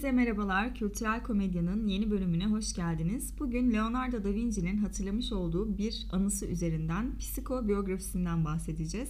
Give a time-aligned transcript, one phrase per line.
[0.00, 0.74] Herkese merhabalar.
[0.74, 3.34] Kültürel Komedya'nın yeni bölümüne hoş geldiniz.
[3.38, 9.08] Bugün Leonardo da Vinci'nin hatırlamış olduğu bir anısı üzerinden psikobiyografisinden bahsedeceğiz.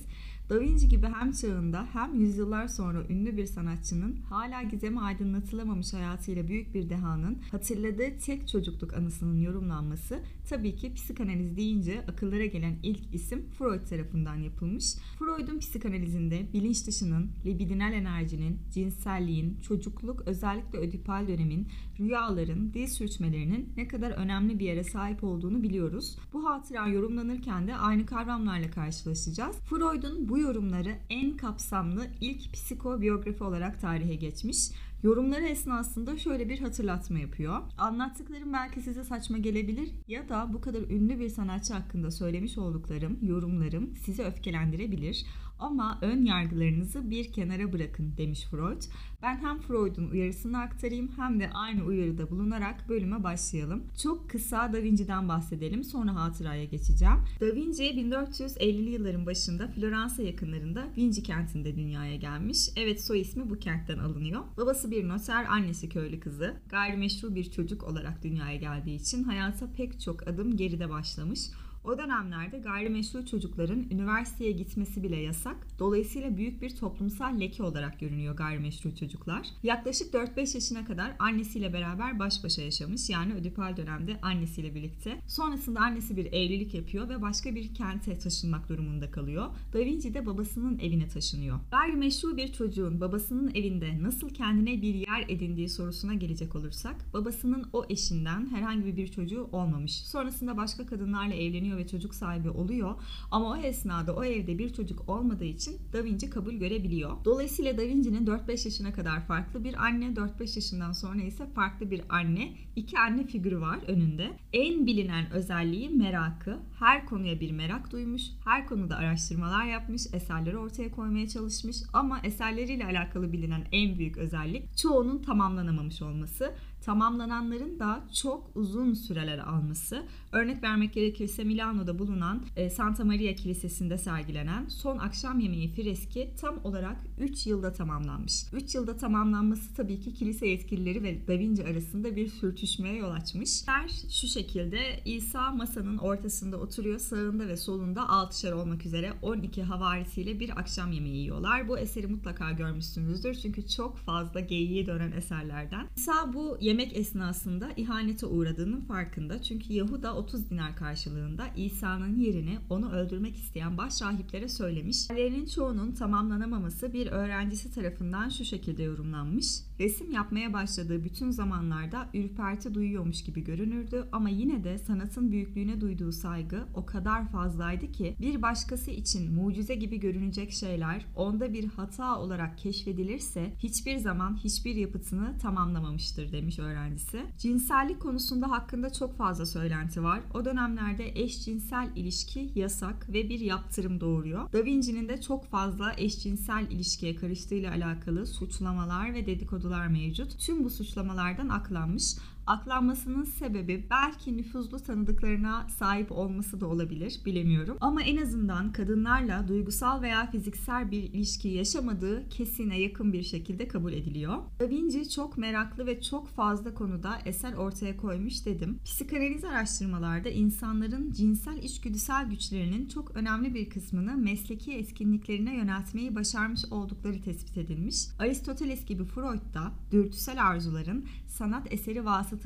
[0.50, 6.48] Da Vinci gibi hem çağında hem yüzyıllar sonra ünlü bir sanatçının hala gizemi aydınlatılamamış hayatıyla
[6.48, 13.14] büyük bir dehanın hatırladığı tek çocukluk anısının yorumlanması tabii ki psikanaliz deyince akıllara gelen ilk
[13.14, 14.94] isim Freud tarafından yapılmış.
[15.18, 21.68] Freud'un psikanalizinde bilinç dışının, libidinal enerjinin, cinselliğin, çocukluk özellikle ödipal dönemin,
[22.00, 26.16] rüyaların, dil sürçmelerinin ne kadar önemli bir yere sahip olduğunu biliyoruz.
[26.32, 29.56] Bu hatıra yorumlanırken de aynı kavramlarla karşılaşacağız.
[29.56, 34.70] Freud'un bu yorumları en kapsamlı ilk psikobiyografi olarak tarihe geçmiş.
[35.02, 37.60] Yorumları esnasında şöyle bir hatırlatma yapıyor.
[37.78, 43.18] Anlattıklarım belki size saçma gelebilir ya da bu kadar ünlü bir sanatçı hakkında söylemiş olduklarım,
[43.22, 45.26] yorumlarım sizi öfkelendirebilir.
[45.58, 48.82] Ama ön yargılarınızı bir kenara bırakın demiş Freud.
[49.22, 53.84] Ben hem Freud'un uyarısını aktarayım hem de aynı uyarıda bulunarak bölüme başlayalım.
[54.02, 57.16] Çok kısa Da Vinci'den bahsedelim sonra hatıraya geçeceğim.
[57.40, 62.68] Da Vinci 1450'li yılların başında Floransa yakınlarında Vinci kentinde dünyaya gelmiş.
[62.76, 64.40] Evet soy ismi bu kentten alınıyor.
[64.56, 66.56] Babası bir noter, annesi köylü kızı.
[66.68, 71.40] Gayrimeşru bir çocuk olarak dünyaya geldiği için hayata pek çok adım geride başlamış.
[71.84, 75.56] O dönemlerde gayrimeşru çocukların üniversiteye gitmesi bile yasak.
[75.78, 79.46] Dolayısıyla büyük bir toplumsal leke olarak görünüyor gayrimeşru çocuklar.
[79.62, 83.10] Yaklaşık 4-5 yaşına kadar annesiyle beraber baş başa yaşamış.
[83.10, 85.18] Yani ödipal dönemde annesiyle birlikte.
[85.26, 89.46] Sonrasında annesi bir evlilik yapıyor ve başka bir kente taşınmak durumunda kalıyor.
[89.72, 91.60] Da Vinci de babasının evine taşınıyor.
[91.70, 97.84] Gayrimeşru bir çocuğun babasının evinde nasıl kendine bir yer edindiği sorusuna gelecek olursak babasının o
[97.88, 99.92] eşinden herhangi bir çocuğu olmamış.
[99.92, 102.94] Sonrasında başka kadınlarla evleniyor evleniyor ve çocuk sahibi oluyor.
[103.30, 107.24] Ama o esnada o evde bir çocuk olmadığı için Da Vinci kabul görebiliyor.
[107.24, 112.02] Dolayısıyla Da Vinci'nin 4-5 yaşına kadar farklı bir anne, 4-5 yaşından sonra ise farklı bir
[112.08, 114.30] anne, iki anne figürü var önünde.
[114.52, 116.58] En bilinen özelliği merakı.
[116.78, 122.84] Her konuya bir merak duymuş, her konuda araştırmalar yapmış, eserleri ortaya koymaya çalışmış ama eserleriyle
[122.84, 126.54] alakalı bilinen en büyük özellik çoğunun tamamlanamamış olması
[126.84, 130.02] tamamlananların da çok uzun süreler alması.
[130.32, 136.64] Örnek vermek gerekirse Milano'da bulunan e, Santa Maria Kilisesi'nde sergilenen son akşam yemeği freski tam
[136.64, 138.44] olarak 3 yılda tamamlanmış.
[138.52, 143.62] 3 yılda tamamlanması tabii ki kilise yetkilileri ve Da Vinci arasında bir sürtüşmeye yol açmış.
[143.66, 146.98] Her şu şekilde İsa masanın ortasında oturuyor.
[146.98, 151.68] Sağında ve solunda altışar olmak üzere 12 havarisiyle bir akşam yemeği yiyorlar.
[151.68, 153.34] Bu eseri mutlaka görmüşsünüzdür.
[153.34, 155.86] Çünkü çok fazla geyiği dönen eserlerden.
[155.96, 159.42] İsa bu yemek esnasında ihanete uğradığının farkında.
[159.42, 165.10] Çünkü Yahuda 30 dinar karşılığında İsa'nın yerini onu öldürmek isteyen baş rahiplere söylemiş.
[165.10, 169.46] Hallerinin çoğunun tamamlanamaması bir öğrencisi tarafından şu şekilde yorumlanmış.
[169.80, 176.12] Resim yapmaya başladığı bütün zamanlarda ürperti duyuyormuş gibi görünürdü ama yine de sanatın büyüklüğüne duyduğu
[176.12, 182.18] saygı o kadar fazlaydı ki bir başkası için mucize gibi görünecek şeyler onda bir hata
[182.18, 187.22] olarak keşfedilirse hiçbir zaman hiçbir yapıtını tamamlamamıştır demiş öğrencisi.
[187.38, 190.20] Cinsellik konusunda hakkında çok fazla söylenti var.
[190.34, 194.52] O dönemlerde eşcinsel ilişki yasak ve bir yaptırım doğuruyor.
[194.52, 200.38] Da Vinci'nin de çok fazla eşcinsel ilişkiye karıştığıyla alakalı suçlamalar ve dedikodular mevcut.
[200.38, 202.16] Tüm bu suçlamalardan aklanmış
[202.50, 207.76] aklanmasının sebebi belki nüfuzlu tanıdıklarına sahip olması da olabilir bilemiyorum.
[207.80, 213.92] Ama en azından kadınlarla duygusal veya fiziksel bir ilişki yaşamadığı kesine yakın bir şekilde kabul
[213.92, 214.36] ediliyor.
[214.60, 218.78] Da Vinci çok meraklı ve çok fazla konuda eser ortaya koymuş dedim.
[218.84, 227.22] Psikanaliz araştırmalarda insanların cinsel içgüdüsel güçlerinin çok önemli bir kısmını mesleki etkinliklerine yöneltmeyi başarmış oldukları
[227.22, 228.06] tespit edilmiş.
[228.18, 232.39] Aristoteles gibi Freud da dürtüsel arzuların sanat eseri vasıtasıyla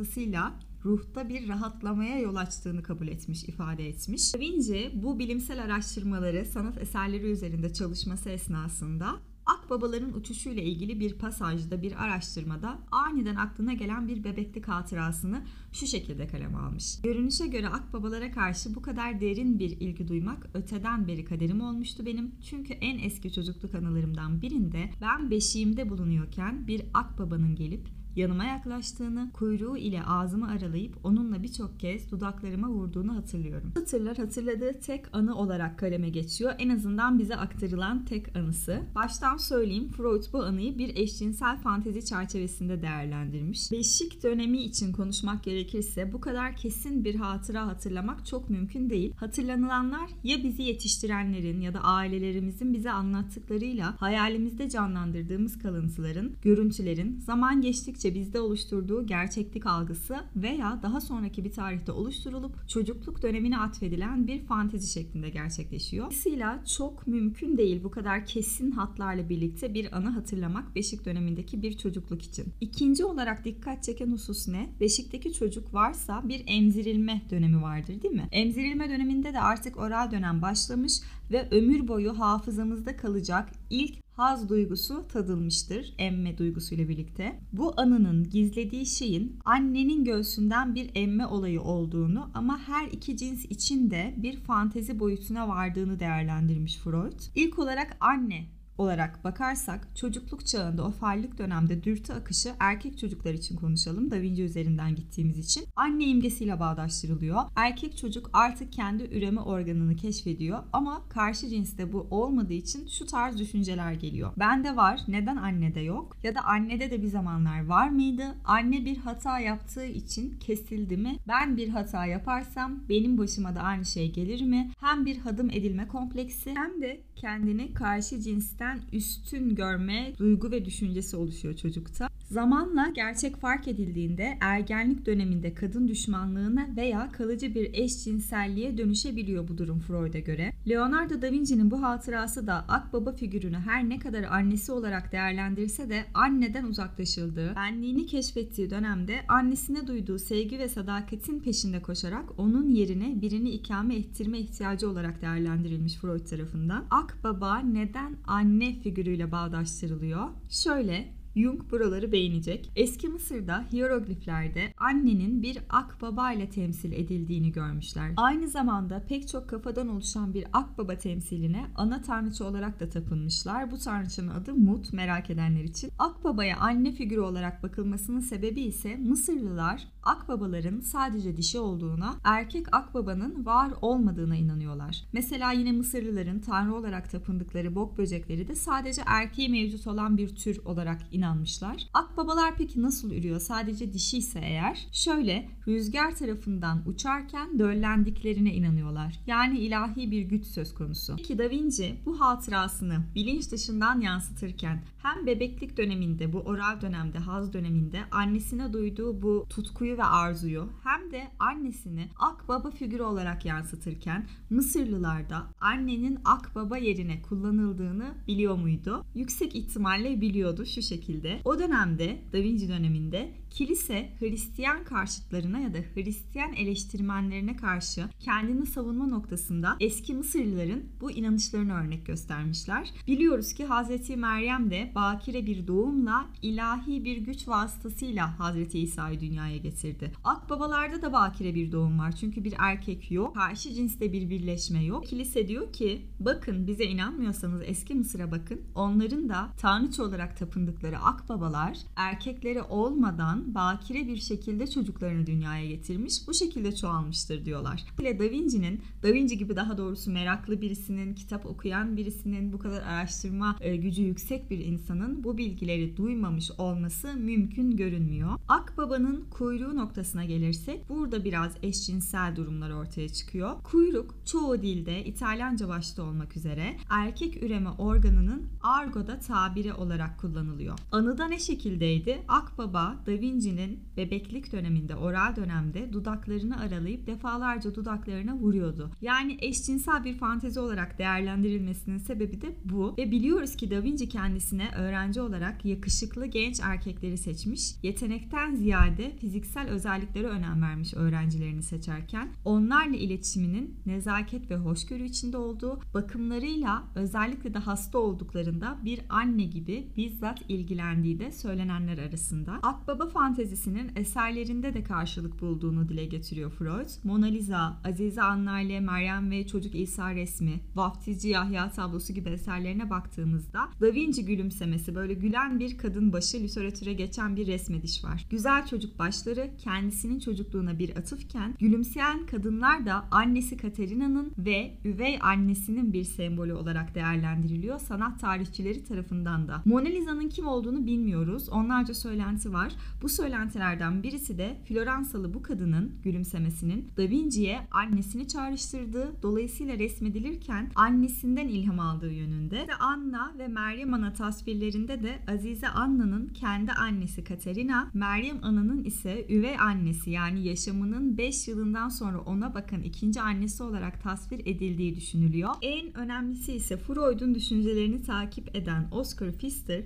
[0.84, 4.34] ruhta bir rahatlamaya yol açtığını kabul etmiş, ifade etmiş.
[4.34, 11.82] Da Vinci bu bilimsel araştırmaları sanat eserleri üzerinde çalışması esnasında Akbabaların uçuşuyla ilgili bir pasajda
[11.82, 15.42] bir araştırmada aniden aklına gelen bir bebeklik hatırasını
[15.72, 17.00] şu şekilde kaleme almış.
[17.02, 22.34] Görünüşe göre akbabalara karşı bu kadar derin bir ilgi duymak öteden beri kaderim olmuştu benim.
[22.50, 29.76] Çünkü en eski çocukluk anılarımdan birinde ben beşiğimde bulunuyorken bir akbabanın gelip yanıma yaklaştığını, kuyruğu
[29.76, 33.72] ile ağzımı aralayıp onunla birçok kez dudaklarıma vurduğunu hatırlıyorum.
[33.74, 36.52] Hatırlar hatırladığı tek anı olarak kaleme geçiyor.
[36.58, 38.80] En azından bize aktarılan tek anısı.
[38.94, 43.72] Baştan söyleyeyim Freud bu anıyı bir eşcinsel fantezi çerçevesinde değerlendirmiş.
[43.72, 49.12] Beşik dönemi için konuşmak gerekirse bu kadar kesin bir hatıra hatırlamak çok mümkün değil.
[49.16, 58.03] Hatırlanılanlar ya bizi yetiştirenlerin ya da ailelerimizin bize anlattıklarıyla hayalimizde canlandırdığımız kalıntıların, görüntülerin zaman geçtikçe
[58.04, 64.44] geçtikçe bizde oluşturduğu gerçeklik algısı veya daha sonraki bir tarihte oluşturulup çocukluk dönemine atfedilen bir
[64.44, 66.04] fantezi şeklinde gerçekleşiyor.
[66.04, 71.78] Dolayısıyla çok mümkün değil bu kadar kesin hatlarla birlikte bir anı hatırlamak Beşik dönemindeki bir
[71.78, 72.44] çocukluk için.
[72.60, 74.70] İkinci olarak dikkat çeken husus ne?
[74.80, 78.28] Beşikteki çocuk varsa bir emzirilme dönemi vardır değil mi?
[78.32, 85.08] Emzirilme döneminde de artık oral dönem başlamış ve ömür boyu hafızamızda kalacak ilk haz duygusu
[85.08, 87.40] tadılmıştır emme duygusuyla birlikte.
[87.52, 93.90] Bu anının gizlediği şeyin annenin göğsünden bir emme olayı olduğunu ama her iki cins için
[93.90, 97.20] de bir fantezi boyutuna vardığını değerlendirmiş Freud.
[97.34, 98.46] İlk olarak anne
[98.78, 104.42] olarak bakarsak çocukluk çağında o farlık dönemde dürtü akışı erkek çocuklar için konuşalım Da Vinci
[104.42, 107.42] üzerinden gittiğimiz için anne imgesiyle bağdaştırılıyor.
[107.56, 113.38] Erkek çocuk artık kendi üreme organını keşfediyor ama karşı cinste bu olmadığı için şu tarz
[113.38, 114.32] düşünceler geliyor.
[114.38, 116.16] Bende var neden annede yok?
[116.22, 118.24] Ya da annede de bir zamanlar var mıydı?
[118.44, 121.16] Anne bir hata yaptığı için kesildi mi?
[121.28, 124.70] Ben bir hata yaparsam benim başıma da aynı şey gelir mi?
[124.80, 131.16] Hem bir hadım edilme kompleksi hem de kendini karşı cinsten üstün görme duygu ve düşüncesi
[131.16, 132.08] oluşuyor çocukta.
[132.30, 139.80] Zamanla gerçek fark edildiğinde ergenlik döneminde kadın düşmanlığına veya kalıcı bir eşcinselliğe dönüşebiliyor bu durum
[139.80, 140.52] Freud'a göre.
[140.68, 146.04] Leonardo da Vinci'nin bu hatırası da akbaba figürünü her ne kadar annesi olarak değerlendirse de
[146.14, 153.50] anneden uzaklaşıldığı, benliğini keşfettiği dönemde annesine duyduğu sevgi ve sadakatin peşinde koşarak onun yerine birini
[153.50, 156.84] ikame ettirme ihtiyacı olarak değerlendirilmiş Freud tarafından.
[156.90, 160.28] Akbaba neden anne figürüyle bağdaştırılıyor?
[160.50, 162.70] Şöyle Jung buraları beğenecek.
[162.76, 168.12] Eski Mısır'da hierogliflerde annenin bir akbaba ile temsil edildiğini görmüşler.
[168.16, 173.70] Aynı zamanda pek çok kafadan oluşan bir akbaba temsiline ana tanrıçı olarak da tapınmışlar.
[173.70, 175.90] Bu tanrıçanın adı Mut merak edenler için.
[175.98, 183.70] Akbabaya anne figürü olarak bakılmasının sebebi ise Mısırlılar akbabaların sadece dişi olduğuna, erkek akbabanın var
[183.82, 185.04] olmadığına inanıyorlar.
[185.12, 190.60] Mesela yine Mısırlıların tanrı olarak tapındıkları bok böcekleri de sadece erkeği mevcut olan bir tür
[190.64, 191.86] olarak inanmışlar.
[191.94, 193.40] Akbabalar peki nasıl ürüyor?
[193.40, 199.20] Sadece dişi ise eğer şöyle rüzgar tarafından uçarken döllendiklerine inanıyorlar.
[199.26, 201.16] Yani ilahi bir güç söz konusu.
[201.16, 207.52] Peki Da Vinci bu hatırasını bilinç dışından yansıtırken hem bebeklik döneminde bu oral dönemde haz
[207.52, 215.46] döneminde annesine duyduğu bu tutkuyu ve arzuyu hem de annesini akbaba figürü olarak yansıtırken Mısırlılarda
[215.60, 219.04] annenin akbaba yerine kullanıldığını biliyor muydu?
[219.14, 221.13] Yüksek ihtimalle biliyordu şu şekilde.
[221.44, 229.06] O dönemde Da Vinci döneminde kilise Hristiyan karşıtlarına ya da Hristiyan eleştirmenlerine karşı kendini savunma
[229.06, 232.90] noktasında eski Mısırlıların bu inanışlarını örnek göstermişler.
[233.06, 239.56] Biliyoruz ki Hazreti Meryem de bakire bir doğumla ilahi bir güç vasıtasıyla Hazreti İsa'yı dünyaya
[239.56, 240.12] getirdi.
[240.24, 243.34] Akbabalarda da bakire bir doğum var çünkü bir erkek yok.
[243.34, 245.06] Karşı cinste bir birleşme yok.
[245.06, 248.60] Kilise diyor ki bakın bize inanmıyorsanız eski Mısır'a bakın.
[248.74, 256.28] Onların da tanrıç olarak tapındıkları akbabalar erkekleri olmadan bakire bir şekilde çocuklarını dünyaya getirmiş.
[256.28, 257.84] Bu şekilde çoğalmıştır diyorlar.
[257.98, 262.82] Bile Da Vinci'nin, Da Vinci gibi daha doğrusu meraklı birisinin, kitap okuyan birisinin, bu kadar
[262.82, 268.30] araştırma e, gücü yüksek bir insanın bu bilgileri duymamış olması mümkün görünmüyor.
[268.48, 273.62] Akbaba'nın kuyruğu noktasına gelirsek burada biraz eşcinsel durumlar ortaya çıkıyor.
[273.62, 280.78] Kuyruk çoğu dilde İtalyanca başta olmak üzere erkek üreme organının argoda tabiri olarak kullanılıyor.
[280.94, 282.22] Anıda ne şekildeydi?
[282.28, 288.90] Akbaba Da Vinci'nin bebeklik döneminde, oral dönemde dudaklarını aralayıp defalarca dudaklarına vuruyordu.
[289.00, 292.94] Yani eşcinsel bir fantezi olarak değerlendirilmesinin sebebi de bu.
[292.98, 297.74] Ve biliyoruz ki Da Vinci kendisine öğrenci olarak yakışıklı genç erkekleri seçmiş.
[297.82, 302.28] Yetenekten ziyade fiziksel özelliklere önem vermiş öğrencilerini seçerken.
[302.44, 309.86] Onlarla iletişiminin nezaket ve hoşgörü içinde olduğu, bakımlarıyla özellikle de hasta olduklarında bir anne gibi
[309.96, 312.52] bizzat ilgilendiği de söylenenler arasında.
[312.62, 316.88] Akbaba fantezisinin eserlerinde de karşılık bulduğunu dile getiriyor Freud.
[317.04, 322.90] Mona Lisa, Azize Anna ile Meryem ve Çocuk İsa resmi, Vaftizci Yahya tablosu gibi eserlerine
[322.90, 328.26] baktığımızda Da Vinci gülümsemesi böyle gülen bir kadın başı literatüre geçen bir resmediş var.
[328.30, 335.92] Güzel çocuk başları kendisinin çocukluğuna bir atıfken gülümseyen kadınlar da annesi Katerina'nın ve üvey annesinin
[335.92, 339.62] bir sembolü olarak değerlendiriliyor sanat tarihçileri tarafından da.
[339.64, 341.48] Mona Lisa'nın kim olduğunu olduğunu bilmiyoruz.
[341.48, 342.72] Onlarca söylenti var.
[343.02, 351.48] Bu söylentilerden birisi de Floransalı bu kadının gülümsemesinin Da Vinci'ye annesini çağrıştırdığı, dolayısıyla resmedilirken annesinden
[351.48, 352.56] ilham aldığı yönünde.
[352.56, 359.26] Ve Anna ve Meryem Ana tasvirlerinde de Azize Anna'nın kendi annesi Katerina, Meryem Ana'nın ise
[359.28, 365.50] üvey annesi yani yaşamının 5 yılından sonra ona bakan ikinci annesi olarak tasvir edildiği düşünülüyor.
[365.62, 369.82] En önemlisi ise Freud'un düşüncelerini takip eden Oscar Pfister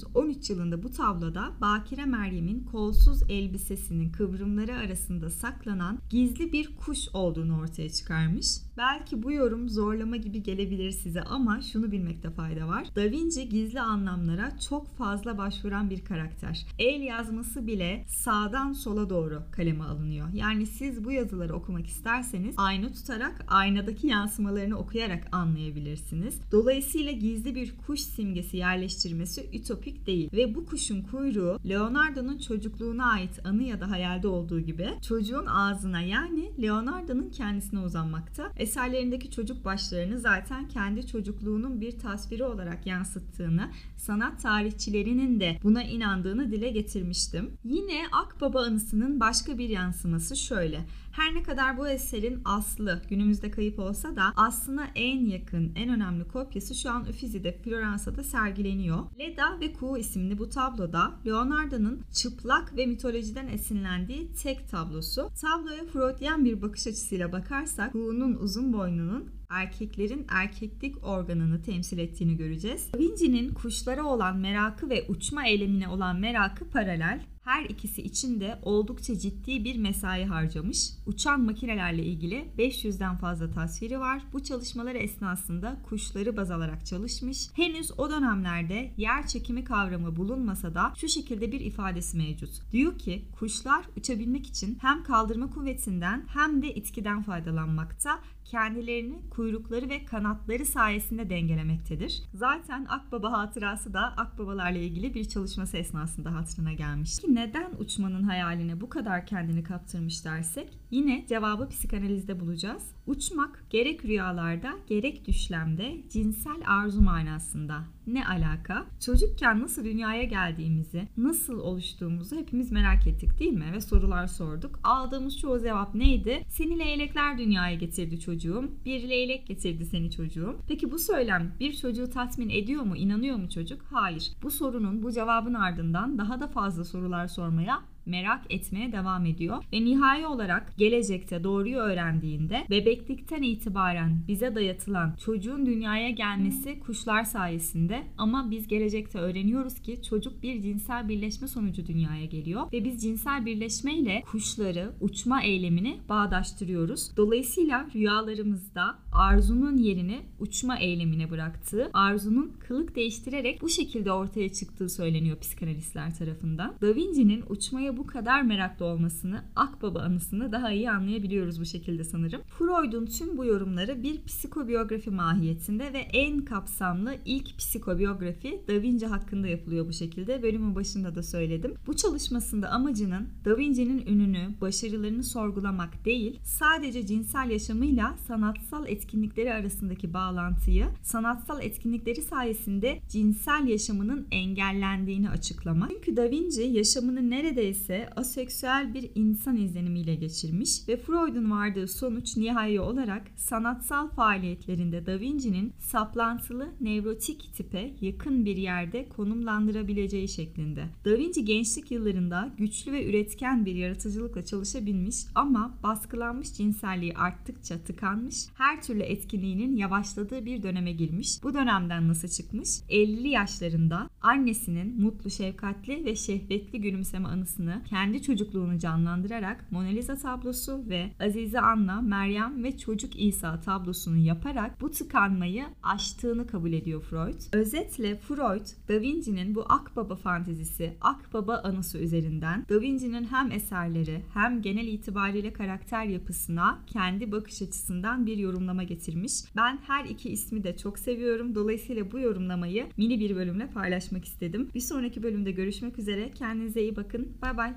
[0.00, 7.58] 1913 yılında bu tabloda Bakire Meryem'in kolsuz elbisesinin kıvrımları arasında saklanan gizli bir kuş olduğunu
[7.58, 8.46] ortaya çıkarmış.
[8.76, 12.86] Belki bu yorum zorlama gibi gelebilir size ama şunu bilmekte fayda var.
[12.96, 16.66] Da Vinci gizli anlamlara çok fazla başvuran bir karakter.
[16.78, 20.28] El yazması bile sağdan sola doğru kaleme alınıyor.
[20.34, 26.40] Yani siz bu yazıları okumak isterseniz ayna tutarak aynadaki yansımalarını okuyarak anlayabilirsiniz.
[26.52, 33.46] Dolayısıyla gizli bir kuş simgesi yerleştirmesi ütopik değil ve bu kuşun kuyruğu Leonardo'nun çocukluğuna ait
[33.46, 38.52] anı ya da hayalde olduğu gibi çocuğun ağzına yani Leonardo'nun kendisine uzanmakta.
[38.56, 46.52] Eserlerindeki çocuk başlarını zaten kendi çocukluğunun bir tasviri olarak yansıttığını, sanat tarihçilerinin de buna inandığını
[46.52, 47.50] dile getirmiştim.
[47.64, 50.80] Yine Akbaba anısının başka bir yansıması şöyle.
[51.12, 56.28] Her ne kadar bu eserin aslı günümüzde kayıp olsa da aslına en yakın, en önemli
[56.28, 58.98] kopyası şu an Uffizi'de, Floransa'da sergileniyor.
[59.18, 65.30] Leda ve Kuğu isimli bu tabloda Leonardo'nun çıplak ve mitolojiden esinlendiği tek tablosu.
[65.40, 72.88] Tabloya Freudian bir bakış açısıyla bakarsak Kuğu'nun uzun boynunun erkeklerin erkeklik organını temsil ettiğini göreceğiz.
[72.98, 77.20] Vinci'nin kuşlara olan merakı ve uçma eylemine olan merakı paralel.
[77.44, 80.90] Her ikisi için de oldukça ciddi bir mesai harcamış.
[81.06, 84.22] Uçan makinelerle ilgili 500'den fazla tasviri var.
[84.32, 87.48] Bu çalışmalar esnasında kuşları baz alarak çalışmış.
[87.54, 92.72] Henüz o dönemlerde yer çekimi kavramı bulunmasa da şu şekilde bir ifadesi mevcut.
[92.72, 98.20] Diyor ki kuşlar uçabilmek için hem kaldırma kuvvetinden hem de itkiden faydalanmakta
[98.50, 102.22] kendilerini kuyrukları ve kanatları sayesinde dengelemektedir.
[102.34, 107.18] Zaten Akbaba hatırası da akbabalarla ilgili bir çalışması esnasında hatırına gelmiş.
[107.18, 112.82] Ki neden uçmanın hayaline bu kadar kendini kaptırmış dersek yine cevabı psikanalizde bulacağız.
[113.06, 117.84] Uçmak gerek rüyalarda gerek düşlemde cinsel arzu manasında.
[118.12, 118.86] Ne alaka?
[119.00, 123.72] Çocukken nasıl dünyaya geldiğimizi, nasıl oluştuğumuzu hepimiz merak ettik değil mi?
[123.72, 124.80] Ve sorular sorduk.
[124.84, 126.44] Aldığımız çoğu cevap neydi?
[126.48, 128.70] Seni leylekler dünyaya getirdi çocuğum.
[128.84, 130.56] Bir leylek getirdi seni çocuğum.
[130.68, 132.96] Peki bu söylem bir çocuğu tatmin ediyor mu?
[132.96, 133.82] İnanıyor mu çocuk?
[133.90, 134.30] Hayır.
[134.42, 139.64] Bu sorunun, bu cevabın ardından daha da fazla sorular sormaya merak etmeye devam ediyor.
[139.72, 148.02] Ve nihai olarak gelecekte doğruyu öğrendiğinde bebeklikten itibaren bize dayatılan çocuğun dünyaya gelmesi kuşlar sayesinde.
[148.18, 152.72] Ama biz gelecekte öğreniyoruz ki çocuk bir cinsel birleşme sonucu dünyaya geliyor.
[152.72, 157.16] Ve biz cinsel birleşmeyle kuşları uçma eylemini bağdaştırıyoruz.
[157.16, 165.38] Dolayısıyla rüyalarımızda arzunun yerini uçma eylemine bıraktığı, arzunun kılık değiştirerek bu şekilde ortaya çıktığı söyleniyor
[165.38, 166.74] psikanalistler tarafından.
[166.80, 172.40] Da Vinci'nin uçmaya bu kadar meraklı olmasını, Akbaba anısını daha iyi anlayabiliyoruz bu şekilde sanırım.
[172.58, 179.48] Freud'un tüm bu yorumları bir psikobiyografi mahiyetinde ve en kapsamlı ilk psikobiyografi Da Vinci hakkında
[179.48, 180.42] yapılıyor bu şekilde.
[180.42, 181.74] Bölümün başında da söyledim.
[181.86, 190.14] Bu çalışmasında amacının Da Vinci'nin ününü, başarılarını sorgulamak değil, sadece cinsel yaşamıyla sanatsal etkinlikleri arasındaki
[190.14, 195.90] bağlantıyı, sanatsal etkinlikleri sayesinde cinsel yaşamının engellendiğini açıklamak.
[195.90, 202.80] Çünkü Da Vinci yaşamını neredeyse aseksüel bir insan izlenimiyle geçirmiş ve Freud'un vardığı sonuç nihai
[202.80, 210.84] olarak sanatsal faaliyetlerinde Da Vinci'nin saplantılı nevrotik tipe yakın bir yerde konumlandırabileceği şeklinde.
[211.04, 218.36] Da Vinci gençlik yıllarında güçlü ve üretken bir yaratıcılıkla çalışabilmiş ama baskılanmış cinselliği arttıkça tıkanmış,
[218.54, 221.42] her türlü etkinliğinin yavaşladığı bir döneme girmiş.
[221.42, 222.68] Bu dönemden nasıl çıkmış?
[222.68, 230.84] 50'li yaşlarında annesinin mutlu, şefkatli ve şehvetli gülümseme anısını kendi çocukluğunu canlandırarak Mona Lisa tablosu
[230.88, 237.40] ve Azize Anna, Meryem ve Çocuk İsa tablosunu yaparak bu tıkanmayı aştığını kabul ediyor Freud.
[237.52, 244.62] Özetle Freud, Da Vinci'nin bu Akbaba fantezisi, Akbaba anısı üzerinden Da Vinci'nin hem eserleri hem
[244.62, 248.38] genel itibariyle karakter yapısına kendi bakış açısından bir
[248.80, 249.32] yorumlama getirmiş.
[249.56, 251.54] Ben her iki ismi de çok seviyorum.
[251.54, 254.68] Dolayısıyla bu yorumlamayı mini bir bölümle paylaşmak istedim.
[254.74, 256.30] Bir sonraki bölümde görüşmek üzere.
[256.30, 257.36] Kendinize iyi bakın.
[257.42, 257.74] Bay bay.